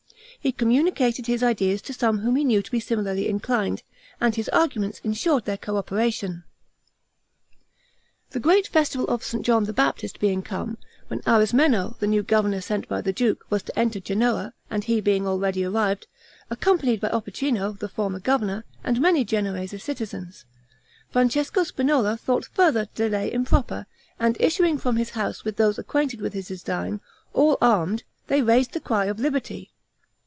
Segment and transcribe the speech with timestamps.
[0.39, 3.83] He communicated his ideas to some whom he knew to be similarly inclined,
[4.19, 6.45] and his arguments ensured their co operation.
[8.31, 9.45] The great festival of St.
[9.45, 10.79] John the Baptist being come,
[11.09, 14.99] when Arismeno, the new governor sent by the duke, was to enter Genoa, and he
[14.99, 16.07] being already arrived,
[16.49, 20.45] accompanied by Opicino, the former governor, and many Genoese citizens,
[21.11, 23.85] Francesco Spinola thought further delay improper;
[24.19, 26.99] and, issuing from his house with those acquainted with his design,
[27.31, 29.67] all armed, they raised the cry of liberty.